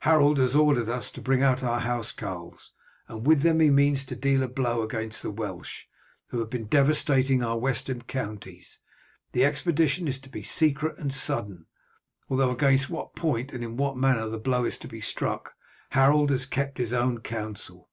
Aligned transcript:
Harold 0.00 0.36
has 0.36 0.56
ordered 0.56 0.88
us 0.88 1.12
to 1.12 1.20
bring 1.20 1.44
out 1.44 1.62
our 1.62 1.78
housecarls, 1.78 2.72
and 3.06 3.24
with 3.24 3.42
them 3.42 3.60
he 3.60 3.70
means 3.70 4.04
to 4.04 4.16
deal 4.16 4.42
a 4.42 4.48
blow 4.48 4.82
against 4.82 5.22
the 5.22 5.30
Welsh, 5.30 5.84
who 6.30 6.40
have 6.40 6.50
been 6.50 6.64
devastating 6.64 7.40
our 7.40 7.56
western 7.56 8.02
counties. 8.02 8.80
The 9.30 9.44
expedition 9.44 10.08
is 10.08 10.18
to 10.22 10.28
be 10.28 10.42
secret 10.42 10.98
and 10.98 11.14
sudden, 11.14 11.66
although 12.28 12.50
against 12.50 12.90
what 12.90 13.14
point 13.14 13.52
and 13.52 13.62
in 13.62 13.76
what 13.76 13.96
manner 13.96 14.26
the 14.26 14.40
blow 14.40 14.64
is 14.64 14.76
to 14.78 14.88
be 14.88 15.00
struck 15.00 15.54
Harold 15.90 16.30
has 16.30 16.46
kept 16.46 16.78
his 16.78 16.92
own 16.92 17.20
counsel." 17.20 17.88